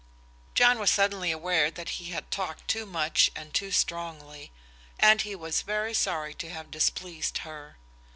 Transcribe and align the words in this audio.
John 0.55 0.79
was 0.79 0.89
suddenly 0.89 1.29
aware 1.29 1.69
that 1.69 1.89
he 1.89 2.05
had 2.05 2.31
talked 2.31 2.67
too 2.67 2.87
much 2.87 3.29
and 3.35 3.53
too 3.53 3.69
strongly, 3.71 4.51
and 4.97 5.21
he 5.21 5.35
was 5.35 5.61
very 5.61 5.93
sorry 5.93 6.33
to 6.33 6.49
have 6.49 6.71
displeased 6.71 7.37
her. 7.45 7.77